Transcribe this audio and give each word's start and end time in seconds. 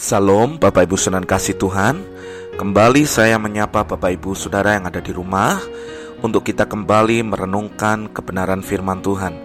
Salam 0.00 0.56
Bapak 0.56 0.88
Ibu 0.88 0.96
Sunan 0.96 1.28
kasih 1.28 1.60
Tuhan. 1.60 2.00
Kembali 2.56 3.04
saya 3.04 3.36
menyapa 3.36 3.84
Bapak 3.84 4.16
Ibu 4.16 4.32
Saudara 4.32 4.72
yang 4.72 4.88
ada 4.88 4.96
di 4.96 5.12
rumah 5.12 5.60
Untuk 6.24 6.48
kita 6.48 6.64
kembali 6.64 7.20
merenungkan 7.20 8.08
kebenaran 8.08 8.64
firman 8.64 9.04
Tuhan. 9.04 9.36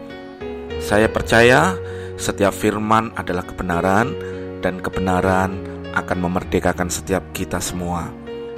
Saya 0.80 1.12
percaya 1.12 1.76
setiap 2.16 2.56
firman 2.56 3.12
adalah 3.20 3.44
kebenaran 3.44 4.16
Dan 4.64 4.80
kebenaran 4.80 5.60
akan 5.92 6.18
memerdekakan 6.24 6.88
setiap 6.88 7.36
kita 7.36 7.60
semua. 7.60 8.08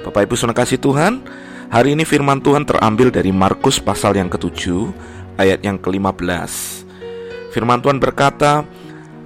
Bapak 0.06 0.30
Ibu 0.30 0.38
Sunan 0.38 0.54
kasih 0.54 0.78
Tuhan 0.78 1.26
Hari 1.66 1.98
ini 1.98 2.06
firman 2.06 2.38
Tuhan 2.38 2.62
terambil 2.62 3.10
dari 3.10 3.34
Markus 3.34 3.82
pasal 3.82 4.14
yang 4.14 4.30
ketujuh 4.30 4.94
Ayat 5.34 5.66
yang 5.66 5.82
ke-15 5.82 6.22
Firman 7.50 7.82
Tuhan 7.82 7.98
berkata 7.98 8.62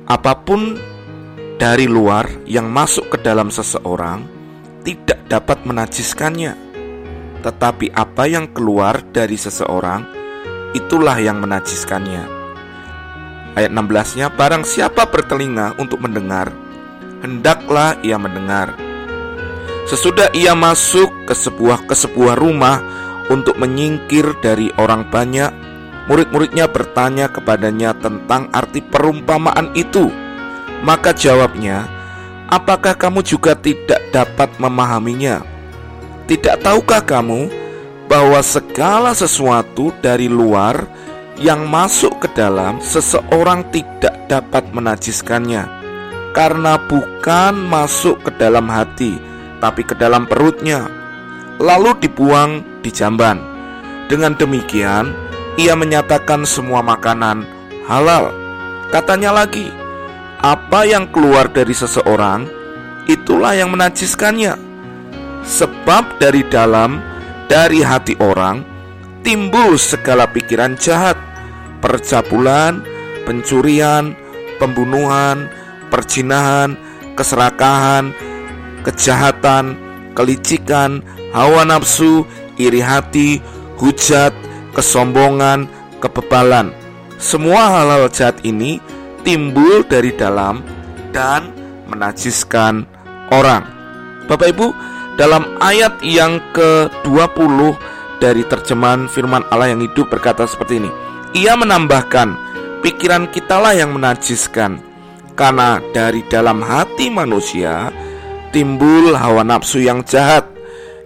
Apa 0.08 0.40
pun 0.40 0.91
dari 1.62 1.86
luar 1.86 2.26
yang 2.42 2.66
masuk 2.74 3.14
ke 3.14 3.22
dalam 3.22 3.46
seseorang 3.46 4.26
tidak 4.82 5.22
dapat 5.30 5.62
menajiskannya. 5.62 6.58
Tetapi 7.38 7.94
apa 7.94 8.26
yang 8.26 8.50
keluar 8.50 8.98
dari 9.14 9.38
seseorang 9.38 10.02
itulah 10.74 11.14
yang 11.22 11.38
menajiskannya. 11.38 12.26
Ayat 13.54 13.70
16-nya 13.70 14.34
barang 14.34 14.66
siapa 14.66 15.06
bertelinga 15.06 15.78
untuk 15.78 16.02
mendengar 16.02 16.50
hendaklah 17.22 17.94
ia 18.02 18.18
mendengar. 18.18 18.74
Sesudah 19.86 20.34
ia 20.34 20.58
masuk 20.58 21.30
ke 21.30 21.34
sebuah 21.38 21.86
ke 21.86 21.94
sebuah 21.94 22.42
rumah 22.42 22.82
untuk 23.30 23.54
menyingkir 23.54 24.34
dari 24.42 24.74
orang 24.82 25.06
banyak, 25.06 25.54
murid-muridnya 26.10 26.66
bertanya 26.66 27.30
kepadanya 27.30 27.94
tentang 27.94 28.50
arti 28.50 28.82
perumpamaan 28.82 29.70
itu. 29.78 30.21
Maka 30.82 31.14
jawabnya, 31.14 31.86
"Apakah 32.50 32.98
kamu 32.98 33.22
juga 33.22 33.54
tidak 33.54 34.02
dapat 34.10 34.50
memahaminya? 34.58 35.46
Tidak 36.26 36.58
tahukah 36.58 37.02
kamu 37.02 37.46
bahwa 38.10 38.42
segala 38.42 39.14
sesuatu 39.14 39.94
dari 40.02 40.26
luar 40.26 40.90
yang 41.38 41.70
masuk 41.70 42.26
ke 42.26 42.28
dalam 42.34 42.82
seseorang 42.82 43.62
tidak 43.70 44.14
dapat 44.26 44.66
menajiskannya, 44.74 45.64
karena 46.34 46.76
bukan 46.90 47.54
masuk 47.56 48.18
ke 48.26 48.30
dalam 48.36 48.66
hati, 48.66 49.22
tapi 49.62 49.86
ke 49.86 49.94
dalam 49.94 50.26
perutnya, 50.26 50.90
lalu 51.62 51.94
dibuang 52.02 52.82
di 52.82 52.90
jamban. 52.90 53.38
Dengan 54.10 54.34
demikian, 54.34 55.14
ia 55.54 55.78
menyatakan 55.78 56.42
semua 56.42 56.82
makanan 56.82 57.46
halal." 57.86 58.34
Katanya 58.92 59.32
lagi, 59.32 59.72
apa 60.42 60.82
yang 60.82 61.06
keluar 61.14 61.46
dari 61.46 61.70
seseorang, 61.70 62.50
itulah 63.06 63.54
yang 63.54 63.70
menajiskannya. 63.70 64.58
Sebab 65.46 66.18
dari 66.18 66.42
dalam, 66.50 66.98
dari 67.46 67.82
hati 67.82 68.18
orang, 68.18 68.66
timbul 69.22 69.78
segala 69.78 70.26
pikiran 70.26 70.74
jahat, 70.74 71.14
percabulan, 71.78 72.82
pencurian, 73.22 74.18
pembunuhan, 74.58 75.46
perjinahan, 75.94 76.74
keserakahan, 77.14 78.10
kejahatan, 78.82 79.78
kelicikan, 80.18 81.06
hawa 81.30 81.62
nafsu, 81.62 82.26
iri 82.58 82.82
hati, 82.82 83.38
hujat, 83.78 84.34
kesombongan, 84.74 85.70
kebebalan. 86.02 86.74
Semua 87.22 87.70
hal-hal 87.70 88.10
jahat 88.10 88.42
ini 88.42 88.82
timbul 89.22 89.86
dari 89.86 90.14
dalam 90.14 90.62
dan 91.14 91.50
menajiskan 91.90 92.86
orang. 93.30 93.64
Bapak 94.26 94.54
Ibu, 94.54 94.66
dalam 95.18 95.58
ayat 95.58 95.98
yang 96.02 96.38
ke-20 96.54 97.58
dari 98.22 98.42
terjemahan 98.46 99.10
firman 99.10 99.42
Allah 99.50 99.74
yang 99.74 99.82
hidup 99.82 100.08
berkata 100.08 100.46
seperti 100.46 100.78
ini. 100.78 100.90
Ia 101.32 101.58
menambahkan, 101.58 102.38
pikiran 102.84 103.26
kitalah 103.32 103.74
yang 103.74 103.96
menajiskan. 103.96 104.78
Karena 105.32 105.80
dari 105.96 106.20
dalam 106.28 106.60
hati 106.60 107.08
manusia 107.08 107.88
timbul 108.52 109.16
hawa 109.16 109.40
nafsu 109.40 109.80
yang 109.80 110.04
jahat, 110.04 110.44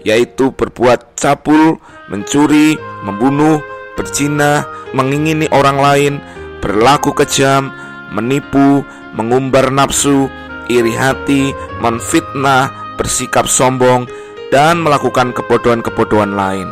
yaitu 0.02 0.50
berbuat 0.50 1.14
cabul, 1.14 1.78
mencuri, 2.10 2.74
membunuh, 3.06 3.62
berzina, 3.94 4.66
mengingini 4.92 5.46
orang 5.54 5.78
lain, 5.78 6.14
berlaku 6.58 7.14
kejam, 7.14 7.70
menipu, 8.12 8.84
mengumbar 9.14 9.70
nafsu, 9.70 10.30
iri 10.68 10.94
hati, 10.94 11.54
menfitnah, 11.82 12.70
bersikap 12.98 13.46
sombong, 13.46 14.06
dan 14.50 14.82
melakukan 14.82 15.34
kebodohan-kebodohan 15.34 16.34
lain. 16.34 16.68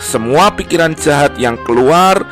Semua 0.00 0.48
pikiran 0.56 0.96
jahat 0.96 1.36
yang 1.36 1.60
keluar 1.68 2.24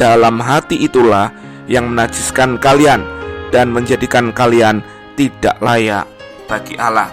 dalam 0.00 0.40
hati 0.40 0.80
itulah 0.80 1.28
yang 1.68 1.92
menajiskan 1.92 2.56
kalian 2.56 3.04
dan 3.52 3.68
menjadikan 3.68 4.32
kalian 4.32 4.80
tidak 5.20 5.60
layak 5.60 6.08
bagi 6.48 6.80
Allah. 6.80 7.12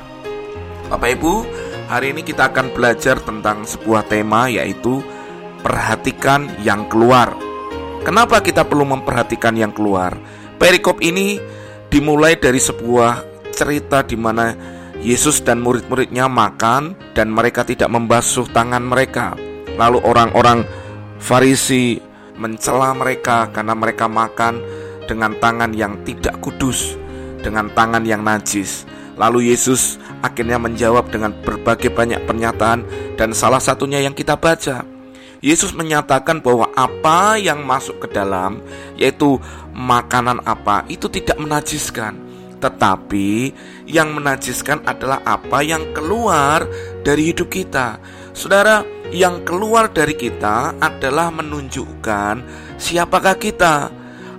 Bapak 0.87 1.19
Ibu, 1.19 1.33
hari 1.91 2.15
ini 2.15 2.23
kita 2.23 2.47
akan 2.47 2.71
belajar 2.71 3.19
tentang 3.19 3.67
sebuah 3.67 4.07
tema 4.07 4.47
yaitu 4.47 5.03
perhatikan 5.59 6.47
yang 6.63 6.87
keluar. 6.87 7.35
Kenapa 8.07 8.39
kita 8.39 8.63
perlu 8.63 8.87
memperhatikan 8.87 9.51
yang 9.59 9.75
keluar? 9.75 10.15
Perikop 10.57 11.06
ini 11.06 11.38
dimulai 11.94 12.34
dari 12.34 12.57
sebuah 12.57 13.22
cerita 13.53 14.01
di 14.01 14.18
mana 14.18 14.53
Yesus 14.97 15.45
dan 15.45 15.62
murid-muridnya 15.62 16.25
makan 16.25 16.97
dan 17.13 17.29
mereka 17.29 17.62
tidak 17.62 17.94
membasuh 17.94 18.50
tangan 18.50 18.81
mereka. 18.81 19.38
Lalu 19.78 20.01
orang-orang 20.01 20.66
Farisi 21.18 22.01
mencela 22.38 22.94
mereka 22.94 23.50
karena 23.53 23.73
mereka 23.78 24.09
makan 24.09 24.62
dengan 25.06 25.38
tangan 25.38 25.73
yang 25.73 26.01
tidak 26.06 26.41
kudus, 26.41 26.97
dengan 27.41 27.69
tangan 27.74 28.01
yang 28.06 28.25
najis. 28.25 28.85
Lalu 29.18 29.53
Yesus 29.53 29.97
akhirnya 30.22 30.62
menjawab 30.62 31.09
dengan 31.09 31.34
berbagai 31.41 31.89
banyak 31.94 32.25
pernyataan 32.25 32.85
dan 33.18 33.34
salah 33.34 33.62
satunya 33.62 34.01
yang 34.01 34.13
kita 34.13 34.38
baca 34.38 34.96
Yesus 35.47 35.71
menyatakan 35.71 36.43
bahwa 36.43 36.67
apa 36.75 37.39
yang 37.39 37.63
masuk 37.63 38.03
ke 38.03 38.11
dalam, 38.11 38.59
yaitu 38.99 39.39
makanan 39.71 40.43
apa, 40.43 40.83
itu 40.91 41.07
tidak 41.07 41.39
menajiskan, 41.39 42.19
tetapi 42.59 43.55
yang 43.87 44.11
menajiskan 44.11 44.83
adalah 44.83 45.23
apa 45.23 45.63
yang 45.63 45.95
keluar 45.95 46.67
dari 46.99 47.31
hidup 47.31 47.47
kita. 47.47 47.95
Saudara, 48.35 48.83
yang 49.15 49.47
keluar 49.47 49.87
dari 49.87 50.19
kita 50.19 50.75
adalah 50.83 51.31
menunjukkan 51.31 52.35
siapakah 52.75 53.39
kita. 53.39 53.75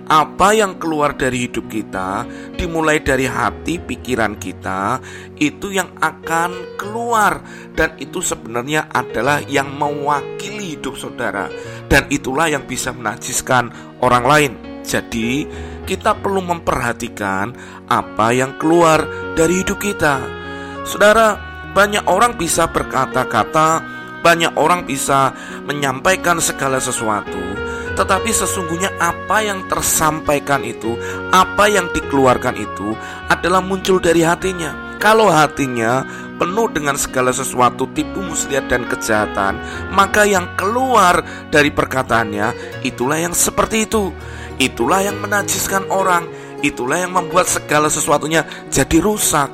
Apa 0.09 0.57
yang 0.57 0.81
keluar 0.81 1.13
dari 1.13 1.45
hidup 1.45 1.69
kita, 1.69 2.25
dimulai 2.57 2.97
dari 2.97 3.29
hati, 3.29 3.77
pikiran 3.77 4.41
kita, 4.41 4.97
itu 5.37 5.69
yang 5.69 5.93
akan 6.01 6.81
keluar, 6.81 7.45
dan 7.77 7.93
itu 8.01 8.17
sebenarnya 8.17 8.89
adalah 8.89 9.37
yang 9.45 9.69
mewakili 9.69 10.58
hidup 10.79 10.95
saudara, 10.95 11.51
dan 11.91 12.07
itulah 12.07 12.47
yang 12.47 12.63
bisa 12.63 12.95
menajiskan 12.95 13.69
orang 13.99 14.23
lain. 14.23 14.53
Jadi, 14.87 15.43
kita 15.83 16.15
perlu 16.17 16.39
memperhatikan 16.39 17.51
apa 17.91 18.31
yang 18.31 18.55
keluar 18.55 19.03
dari 19.35 19.61
hidup 19.61 19.77
kita, 19.77 20.23
saudara. 20.87 21.51
Banyak 21.69 22.09
orang 22.09 22.33
bisa 22.33 22.65
berkata-kata, 22.65 23.85
banyak 24.25 24.57
orang 24.57 24.89
bisa 24.89 25.37
menyampaikan 25.69 26.41
segala 26.41 26.81
sesuatu, 26.81 27.37
tetapi 27.93 28.33
sesungguhnya 28.33 28.97
apa 28.97 29.45
yang 29.45 29.69
tersampaikan 29.69 30.65
itu, 30.65 30.97
apa 31.29 31.69
yang 31.69 31.85
dikeluarkan 31.93 32.57
itu 32.57 32.97
adalah 33.29 33.61
muncul 33.61 34.01
dari 34.01 34.25
hatinya. 34.25 34.97
Kalau 34.97 35.29
hatinya 35.29 36.01
penuh 36.39 36.71
dengan 36.71 36.95
segala 36.95 37.35
sesuatu 37.35 37.91
tipu 37.91 38.23
muslihat 38.23 38.71
dan 38.71 38.87
kejahatan, 38.87 39.59
maka 39.91 40.23
yang 40.23 40.47
keluar 40.55 41.19
dari 41.51 41.69
perkataannya 41.69 42.81
itulah 42.87 43.19
yang 43.19 43.35
seperti 43.35 43.83
itu. 43.83 44.15
Itulah 44.59 45.03
yang 45.03 45.19
menajiskan 45.19 45.87
orang, 45.91 46.27
itulah 46.63 46.99
yang 46.99 47.11
membuat 47.11 47.51
segala 47.51 47.91
sesuatunya 47.91 48.47
jadi 48.71 49.03
rusak. 49.03 49.51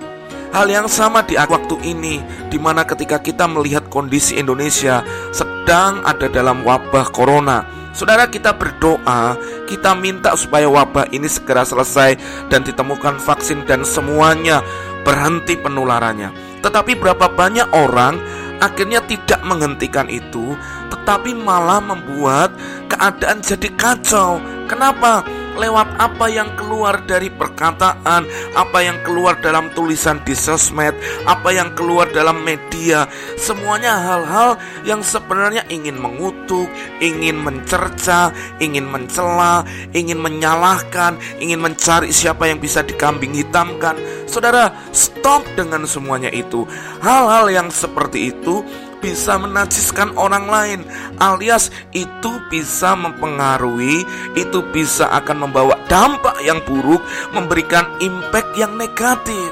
Hal 0.53 0.71
yang 0.71 0.87
sama 0.87 1.25
di 1.25 1.35
waktu 1.35 1.75
ini, 1.83 2.21
di 2.47 2.55
mana 2.61 2.87
ketika 2.87 3.19
kita 3.19 3.43
melihat 3.49 3.91
kondisi 3.91 4.39
Indonesia 4.39 5.03
sedang 5.35 5.99
ada 6.05 6.31
dalam 6.31 6.63
wabah 6.63 7.11
corona, 7.11 7.75
Saudara 7.95 8.27
kita 8.27 8.51
berdoa, 8.51 9.39
kita 9.71 9.95
minta 9.95 10.35
supaya 10.35 10.67
wabah 10.67 11.07
ini 11.15 11.31
segera 11.31 11.63
selesai 11.63 12.19
dan 12.51 12.59
ditemukan 12.67 13.23
vaksin 13.23 13.63
dan 13.63 13.87
semuanya 13.87 14.59
berhenti 15.07 15.55
penularannya. 15.55 16.44
Tetapi 16.65 16.97
berapa 16.97 17.29
banyak 17.29 17.69
orang 17.77 18.17
akhirnya 18.57 19.05
tidak 19.05 19.45
menghentikan 19.45 20.09
itu, 20.09 20.57
tetapi 20.89 21.37
malah 21.37 21.77
membuat 21.77 22.49
keadaan 22.89 23.45
jadi 23.45 23.69
kacau. 23.77 24.41
Kenapa? 24.65 25.21
Lewat 25.55 25.97
apa 25.97 26.27
yang 26.27 26.53
keluar 26.59 27.01
dari 27.07 27.31
perkataan, 27.31 28.27
apa 28.53 28.79
yang 28.83 28.99
keluar 29.01 29.39
dalam 29.39 29.71
tulisan 29.71 30.21
di 30.23 30.35
sosmed, 30.35 30.93
apa 31.25 31.49
yang 31.55 31.71
keluar 31.73 32.11
dalam 32.11 32.43
media, 32.43 33.07
semuanya 33.39 33.97
hal-hal 33.99 34.59
yang 34.83 35.01
sebenarnya 35.01 35.63
ingin 35.71 35.97
mengutuk, 35.97 36.67
ingin 36.99 37.39
mencerca, 37.39 38.35
ingin 38.59 38.85
mencela, 38.85 39.63
ingin 39.95 40.19
menyalahkan, 40.19 41.17
ingin 41.39 41.59
mencari 41.59 42.11
siapa 42.11 42.47
yang 42.51 42.59
bisa 42.59 42.83
dikambing 42.83 43.33
hitamkan. 43.33 43.97
Saudara, 44.27 44.73
stop 44.91 45.47
dengan 45.55 45.87
semuanya 45.87 46.29
itu. 46.29 46.67
Hal-hal 46.99 47.47
yang 47.49 47.67
seperti 47.71 48.35
itu 48.35 48.65
bisa 49.05 49.37
menajiskan 49.37 50.17
orang 50.17 50.49
lain, 50.49 50.81
alias 51.21 51.69
itu 51.93 52.41
bisa 52.49 52.97
mempengaruhi, 52.97 54.01
itu 54.33 54.65
bisa 54.73 55.05
akan 55.13 55.45
membawa 55.45 55.77
dampak 55.85 56.41
yang 56.41 56.57
buruk, 56.65 57.05
memberikan 57.29 57.85
impact 58.01 58.57
yang 58.57 58.73
negatif. 58.73 59.45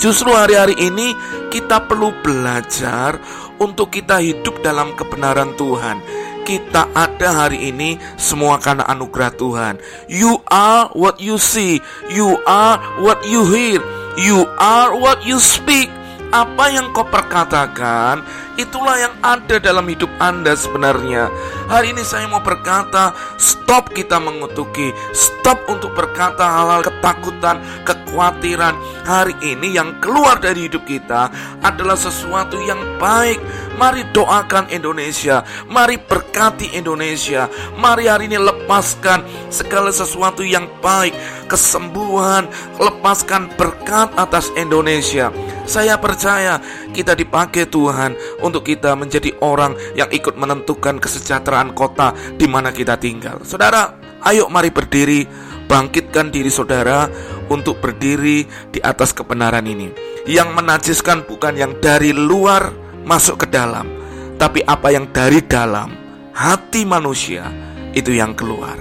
Justru 0.00 0.32
hari-hari 0.32 0.72
ini 0.80 1.12
kita 1.52 1.84
perlu 1.84 2.16
belajar 2.24 3.20
untuk 3.60 3.92
kita 3.92 4.24
hidup 4.24 4.64
dalam 4.64 4.96
kebenaran 4.96 5.52
Tuhan. 5.60 6.00
Kita 6.48 6.88
ada 6.96 7.44
hari 7.44 7.68
ini 7.68 8.00
semua 8.16 8.56
karena 8.56 8.88
anugerah 8.88 9.36
Tuhan. 9.36 9.74
You 10.08 10.40
are 10.48 10.88
what 10.96 11.20
you 11.20 11.36
see, 11.36 11.84
you 12.08 12.40
are 12.48 12.80
what 13.04 13.20
you 13.28 13.44
hear, 13.52 13.84
you 14.16 14.48
are 14.56 14.96
what 14.96 15.20
you 15.28 15.36
speak. 15.36 15.92
Apa 16.28 16.72
yang 16.72 16.92
kau 16.92 17.04
perkatakan, 17.08 18.20
itulah 18.58 18.98
yang 18.98 19.14
ada 19.22 19.62
dalam 19.62 19.86
hidup 19.86 20.10
Anda 20.18 20.58
sebenarnya. 20.58 21.30
Hari 21.68 21.92
ini 21.92 22.00
saya 22.00 22.24
mau 22.24 22.40
berkata, 22.40 23.12
stop 23.36 23.92
kita 23.92 24.16
mengutuki, 24.16 24.88
stop 25.12 25.68
untuk 25.68 25.92
berkata 25.92 26.40
hal-hal 26.40 26.80
ketakutan, 26.80 27.60
kekhawatiran. 27.84 28.72
Hari 29.04 29.36
ini 29.44 29.76
yang 29.76 30.00
keluar 30.00 30.40
dari 30.40 30.64
hidup 30.64 30.88
kita 30.88 31.28
adalah 31.60 32.00
sesuatu 32.00 32.56
yang 32.64 32.96
baik. 32.96 33.36
Mari 33.76 34.08
doakan 34.16 34.72
Indonesia, 34.72 35.44
mari 35.68 36.00
berkati 36.00 36.72
Indonesia, 36.72 37.52
mari 37.76 38.08
hari 38.08 38.32
ini 38.32 38.40
lepaskan 38.40 39.22
segala 39.52 39.92
sesuatu 39.92 40.40
yang 40.40 40.66
baik, 40.80 41.12
kesembuhan, 41.52 42.48
lepaskan 42.80 43.52
berkat 43.60 44.08
atas 44.16 44.48
Indonesia. 44.56 45.30
Saya 45.68 46.00
percaya 46.00 46.58
kita 46.96 47.12
dipakai 47.12 47.68
Tuhan 47.68 48.16
untuk 48.40 48.64
kita 48.64 48.96
menjadi 48.96 49.36
orang 49.44 49.76
yang 49.94 50.08
ikut 50.08 50.32
menentukan 50.34 50.96
kesejahteraan 50.96 51.57
kota 51.74 52.14
di 52.38 52.46
mana 52.46 52.70
kita 52.70 52.94
tinggal. 53.00 53.42
Saudara, 53.42 53.94
ayo 54.24 54.46
mari 54.50 54.70
berdiri, 54.70 55.26
bangkitkan 55.66 56.30
diri 56.30 56.50
saudara 56.50 57.10
untuk 57.50 57.82
berdiri 57.82 58.46
di 58.70 58.78
atas 58.78 59.10
kebenaran 59.10 59.66
ini. 59.66 59.90
Yang 60.28 60.48
menajiskan 60.54 61.24
bukan 61.24 61.56
yang 61.56 61.72
dari 61.80 62.12
luar 62.12 62.70
masuk 63.08 63.44
ke 63.44 63.46
dalam, 63.48 63.88
tapi 64.36 64.60
apa 64.62 64.92
yang 64.92 65.08
dari 65.08 65.40
dalam 65.42 65.88
hati 66.36 66.84
manusia 66.84 67.48
itu 67.96 68.12
yang 68.14 68.36
keluar. 68.36 68.76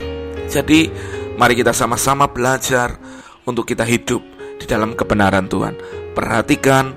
Jadi, 0.47 0.91
mari 1.39 1.56
kita 1.56 1.71
sama-sama 1.71 2.27
belajar 2.29 3.00
untuk 3.47 3.63
kita 3.65 3.88
hidup 3.88 4.21
di 4.59 4.65
dalam 4.68 4.94
kebenaran 4.94 5.47
Tuhan. 5.47 5.74
Perhatikan 6.12 6.91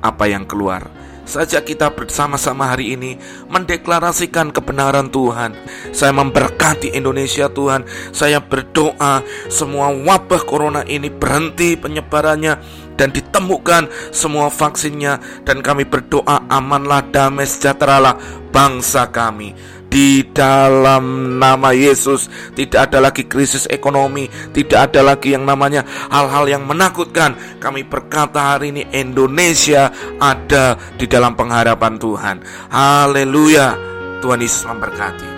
apa 0.00 0.24
yang 0.30 0.46
keluar. 0.46 0.95
Saja 1.26 1.58
kita 1.58 1.90
bersama-sama 1.90 2.70
hari 2.70 2.94
ini 2.94 3.18
mendeklarasikan 3.50 4.54
kebenaran 4.54 5.10
Tuhan. 5.10 5.58
Saya 5.90 6.14
memberkati 6.14 6.94
Indonesia 6.94 7.50
Tuhan. 7.50 7.82
Saya 8.14 8.38
berdoa 8.38 9.26
semua 9.50 9.90
wabah 9.90 10.46
corona 10.46 10.86
ini 10.86 11.10
berhenti 11.10 11.74
penyebarannya 11.74 12.62
dan 12.94 13.10
ditemukan 13.10 13.90
semua 14.14 14.48
vaksinnya 14.48 15.18
dan 15.42 15.66
kami 15.66 15.82
berdoa 15.82 16.46
amanlah 16.46 17.02
damai 17.10 17.44
sejahteralah 17.44 18.16
bangsa 18.54 19.10
kami 19.10 19.52
di 19.96 20.28
dalam 20.28 21.36
nama 21.40 21.72
Yesus 21.72 22.28
tidak 22.52 22.92
ada 22.92 23.08
lagi 23.08 23.24
krisis 23.24 23.64
ekonomi, 23.72 24.28
tidak 24.52 24.92
ada 24.92 25.00
lagi 25.00 25.32
yang 25.32 25.48
namanya 25.48 25.88
hal-hal 26.12 26.44
yang 26.44 26.68
menakutkan. 26.68 27.32
Kami 27.56 27.88
berkata 27.88 28.52
hari 28.52 28.76
ini 28.76 28.84
Indonesia 28.92 29.88
ada 30.20 30.76
di 31.00 31.08
dalam 31.08 31.32
pengharapan 31.32 31.96
Tuhan. 31.96 32.36
Haleluya. 32.68 33.72
Tuhan 34.20 34.44
Yesus 34.44 34.68
memberkati. 34.68 35.35